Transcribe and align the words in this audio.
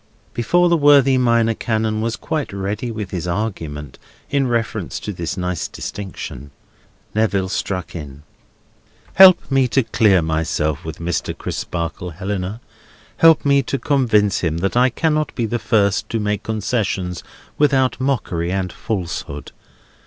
Before 0.33 0.67
the 0.67 0.77
worthy 0.77 1.15
Minor 1.19 1.53
Canon 1.53 2.01
was 2.01 2.15
quite 2.15 2.51
ready 2.51 2.89
with 2.89 3.11
his 3.11 3.27
argument 3.27 3.99
in 4.31 4.47
reference 4.47 4.99
to 4.99 5.13
this 5.13 5.37
nice 5.37 5.67
distinction, 5.67 6.49
Neville 7.13 7.49
struck 7.49 7.95
in: 7.95 8.23
"Help 9.13 9.51
me 9.51 9.67
to 9.67 9.83
clear 9.83 10.23
myself 10.23 10.83
with 10.83 10.97
Mr. 10.97 11.37
Crisparkle, 11.37 12.09
Helena. 12.13 12.61
Help 13.17 13.45
me 13.45 13.61
to 13.61 13.77
convince 13.77 14.39
him 14.39 14.57
that 14.57 14.75
I 14.75 14.89
cannot 14.89 15.35
be 15.35 15.45
the 15.45 15.59
first 15.59 16.09
to 16.09 16.19
make 16.19 16.41
concessions 16.41 17.21
without 17.59 18.01
mockery 18.01 18.51
and 18.51 18.73
falsehood. 18.73 19.51